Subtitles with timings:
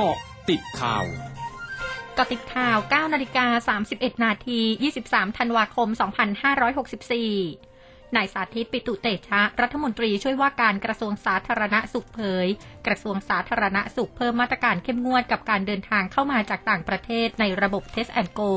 [0.00, 0.18] กาะ
[0.50, 1.04] ติดข่าว
[2.18, 4.60] กาะติดข่าว 9 นาฬิกา 31 นาที
[4.98, 5.88] 23 ธันวาคม
[7.10, 7.69] 2564
[8.16, 12.46] นายสาธิตปิตุเตชะ รัฐมนตรีช่วยว่าการกระทรวงสาธารณสุขเผย
[12.86, 18.50] กระทรวงสาธารณสุขเพิ่มมาตรการเข้มงวดกับการเดินทางเข้ามาจากต่างประเทศในระบบ Test and Go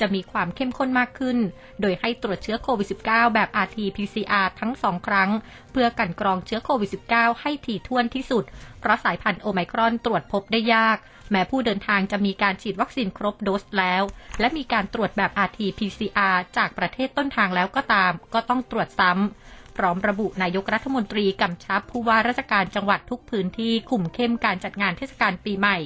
[0.00, 1.38] จะมีความเข้มข้นมากขึ้น
[1.80, 5.30] โดยให้ตรวจเชื้อโควิด -19 แบบ RT-PCR ทั้งสองครั้ง
[5.72, 8.44] เพื่อกันกรองเชื้อโควิด -19 ให้ถี่ถ้วนที่สุด
[8.80, 10.98] เพราะสายพันธุ์โอไมครอนตรวจพบได้ยาก
[11.32, 14.02] แม้ผู้เดินทางจะมีการฉีดวัคซีนครบโดสแล้ว
[14.40, 25.78] และมีการตรวจแบบ RT-PCR จากประเทศต้นทางแล้วก็ตาม ก็ต้องตรวจซ้ำพร้อมระบุนายกรัฐมนตรีกำชับผู้ว่าราชการจังหวัดทุกพื้นที่คุมเข้มการจัดงานเทศกาลปีใหม่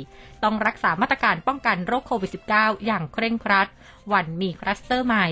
[0.42, 3.68] ต้องรักษามาตรการป้องกันโรคโควิด -19 อย่างเคร่งครัด
[4.12, 5.28] วันมีคลัสเตอร์ใหม่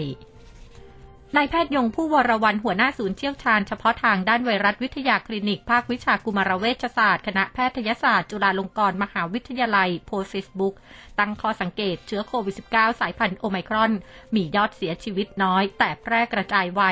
[1.36, 10.74] นายแพทย์ยง ภู่วรวรรณหัวหน้าศูนย์เชี่ยวชาญเฉพาะทางด้านไวรัสวิทยาคลินิก ภาควิชากุมารเวชศาสตร์คณะแพทยศาสตร์ จุฬาลงกรณ์มหาวิทยาลัย โพสต์เฟซบุ๊ก
[11.18, 13.92] ตั้งข้อสังเกตเชื้อโควิด -19 สายพันธุ์โอไมครอน
[14.34, 16.82] มียอดเสียชีวิตน้อย แต่แพร่กระจายไว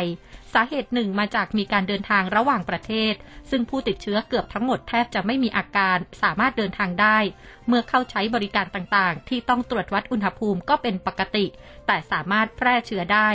[0.54, 3.14] สาเหตุหนึ่งมาจากมีการเดินทางระหว่างประเทศ
[3.50, 7.18] ซึ่งผู้ติดเชื้อเกือบทั้งหมดแทบจะไม่มีอาการสามารถเดินทางได้
[7.66, 11.46] เมื่อเข้าใช้บริการต่างๆ ที่ต้องตรวจวัดอุณหภูมิก็เป็นปกติ
[11.86, 13.28] แต่สามารถแพร่เชื้อได้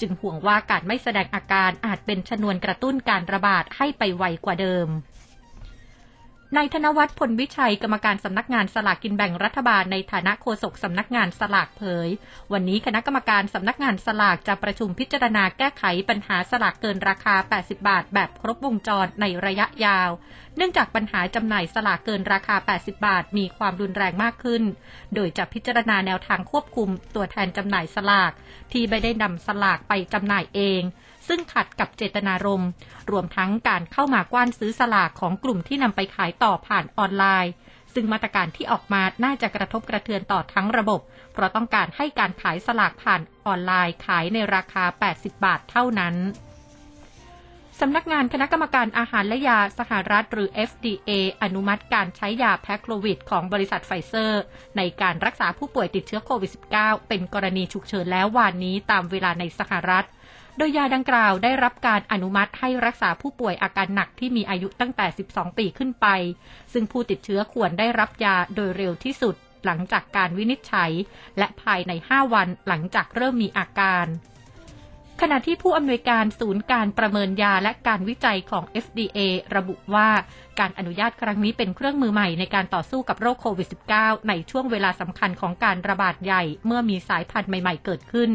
[0.00, 4.88] จึงห่วงว่าการไม่แสดงอาการอาจเป็นชนวนกระตุ้นการระบาดให้ไปไวกว่าเดิม
[6.56, 12.08] นายธนวัฒน์พลวิชัยกรรมการสำนักงานสลากกินแบ่งรัฐบาลในฐานะโฆษกสำนักงานสลากเผย
[12.52, 20.10] วันนี้คณะกรรมการสำนักงานสลากจะประชุมพิจารณาแก้ไขปัญหาสลากเกินราคา 80 บาท แบบครบวงจรในระยะยาว
[20.56, 24.62] เนื่องจากปัญหาจำหน่ายสลากเกินราคา 80 บาท มีความรุนแรงมากขึ้น
[25.14, 28.32] โดยจะพิจารณาแนวทางควบคุมตัวแทนจำหน่ายสลาก
[28.72, 30.82] ที่ไม่ได้นำสลากไปจำหน่ายเอง
[31.28, 32.70] ซึ่งขัดกับเจตนารมณ์
[33.10, 37.52] รวมทั้งการเข้ามากว้านซื้อสลากของกลุ่มที่นำไปขายต่อผ่านออนไลน์
[37.94, 41.00] ซึ่งมาตรการที่ออกมาน่าจะกระทบกระเทือนต่อทั้งระบบ
[41.32, 44.84] เพราะต้องการให้การขายสลากผ่านออนไลน์ขายในราคา
[45.14, 46.16] 80 บาทเท่านั้น
[47.80, 51.10] สำนักงานคณะกรรมการอาหารและยาสหรัฐหรือ FDA
[51.42, 54.42] อนุมัติการใช้ยา Paxlovid ของบริษัทไฟเซอร์
[54.76, 60.06] ในการรักษาผู้ป่วยติดเชื้อโควิด -19 เป็นกรณีฉุกเฉินแล้ววันนี้ตามเวลาในสหรัฐ
[60.56, 66.06] โดยยาดังกล่าวได้รับการอนุมัติให้รักษาผู้ป่วยอาการหนักที่มีอายุตั้งแต่ 12 ปีขึ้นไป
[66.72, 70.90] ซึ่งผู้ติดเชื้อควรได้รับยาโดยเร็วที่สุดหลังจากการวินิจฉัย
[71.38, 74.06] และภายใน 5 วันหลังจากเริ่มมีอาการ
[75.24, 79.18] ขณะที่ผู้อำนวยการศูนย์การประเมินยาและการวิจัยของ FDA
[79.56, 80.08] ระบุว่า
[80.60, 83.68] การอนุญาตครั้งนี้เป็นเครื่องมือใหม่ในการต่อสู้กับโรคโควิด
[83.98, 88.30] -19 ในช่วงเวลาสำคัญของการระบาดใหญ่เมื่อมีสายพันธุ์ใหม่ๆเกิดขึ้น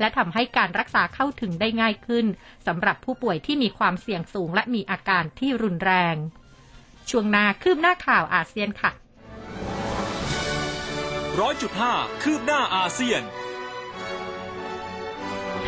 [0.00, 2.26] และทำให้การรักษาเข้าถึงได้ง่ายขึ้น
[2.66, 6.16] สำหรับผู้ป่วยที่มีความเสี่ยงสูง และมีอาการที่รุนแรง
[7.10, 8.90] ช่วงนาคืบหน้าข่าวอาเซียนค่ะ
[11.40, 11.92] ร้อยจุดห้า
[12.22, 13.22] คืบหน้าอาเซียน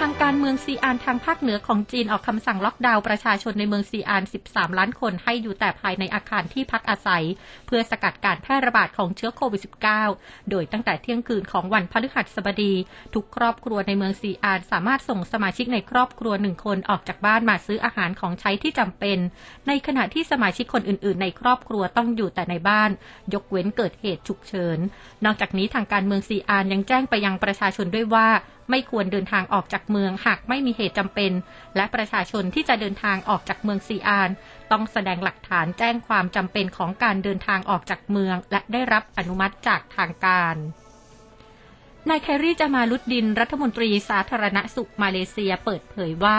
[0.00, 7.24] ทางการเมืองซีอานทางภาคเหนือของจีนออกคำสั่งล็อกดาวน์ประชาชนในเมืองซีอาน 13 ล้านคนให้อยู่แต่ภายในอาคารที่พักอาศัย
[7.66, 9.60] เพื่อสกัดการแพร่ระบาดของเชื้อโควิด
[10.04, 12.74] -19 โดยตั้งแต่เที่ยงคืนของวันพฤหัสบดี
[13.14, 19.18] ทุกครอบครัวในเมืองซีอาน สามารถส่งสมาชิกในครอบครัวหนึ่งคนออกจากบ้านมาซื้ออาหารของใช้ที่จำเป็น
[19.68, 22.90] ในขณะที่สมาชิกคนอื่น ๆ ในครอบครัวต้องอยู่แต่ในบ้าน
[23.34, 24.78] ยกเว้นเกิดเหตุฉุกเฉิน
[25.24, 28.28] นอกจากนี้ทางการเมืองซีอานยังแจ้งไปยังประชาชนด้วยว่า
[28.70, 31.32] ไม่ควรเดินทางออกจากเมืองหากไม่มีเหตุจำเป็น
[31.76, 34.30] และประชาชนที่จะเดินทางออกจากเมืองซีอาน
[34.72, 40.56] ต้องแสดงหลักฐานแจ้งความจำเป็นของการเดินทางออกจากเมือง และได้รับอนุมัติจากทางการ
[42.10, 46.38] นายไครีจามาลุดดินรัฐมนตรีสาธารณสุขมาเลเซียเปิดเผยว่า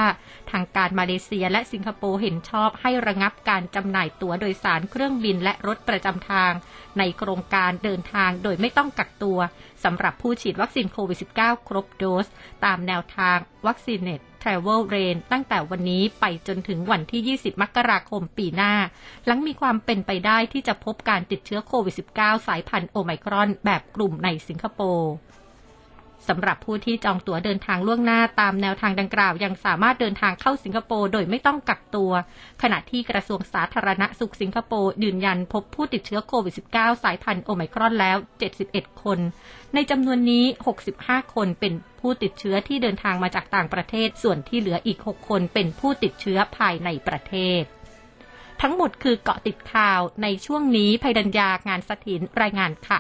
[0.51, 6.51] ทางการมาเลเซียและสิงคโปร์เห็นชอบให้ระงับการจำหน่ายตั๋วโดยสารเครื่องบินและรถประจำทาง
[6.97, 9.39] ในโครงการเดินทางโดยไม่ต้องกักตัว
[9.83, 12.27] สำหรับผู้ฉีดวัคซีนโควิด -19 ครบโดส
[12.65, 13.37] ตามแนวทาง
[13.67, 18.73] วัคซีนเน็ต Travel Rain ตั้งแต่วันนี้ไปจนถึงวันที่ 20 มกราคมปีหน้า
[19.25, 25.13] หลังมีความเป็นไปได้ที่จะพบการติดเชื้อโควิด -19 สายพันธุ์โอไมครอนแบบกลุ่มในสิงคโปร์
[26.27, 32.11] สำหรับผู้ที่จองตั๋วเดินทางล่วงหน้าตามแนวทางดังกล่าว ยังสามารถเดินทางเข้าสิงคโปร์โดยไม่ต้องกักตัว
[32.61, 38.17] ขณะที่กระทรวงสาธารณสุขสิงคโปร์ยืนยันพบผู้ติดเชื้อโควิด -19 สายพันธุ์โอไมครอนแล้ว
[38.59, 39.19] 71 คน
[39.73, 40.45] ในจำนวนนี้
[40.89, 47.61] 65 คนเป็นผู้ติดเชื้อที่เดินทางมาจากต่างประเทศ ส่วนที่เหลืออีก 6 คนเป็นผู้ติดเชื้อภายในประเทศ
[48.61, 52.99] ทั้งหมดคือเกาะติดข่าวในช่วงนี้ภัยดัญญางานสถินรายงานค่ะ